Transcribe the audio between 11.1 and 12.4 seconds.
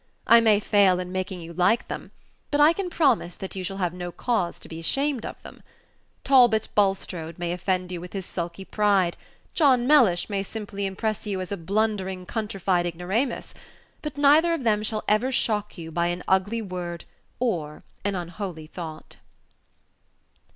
you as a blundering,